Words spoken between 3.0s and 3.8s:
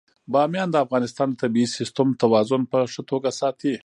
توګه ساتي.